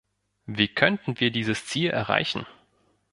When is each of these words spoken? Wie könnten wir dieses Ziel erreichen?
Wie 0.47 0.67
könnten 0.67 1.19
wir 1.19 1.29
dieses 1.29 1.67
Ziel 1.67 1.91
erreichen? 1.91 2.47